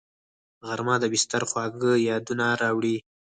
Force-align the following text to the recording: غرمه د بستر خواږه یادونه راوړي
غرمه 0.67 0.95
د 1.01 1.05
بستر 1.13 1.43
خواږه 1.49 1.93
یادونه 2.09 2.45
راوړي 2.61 2.95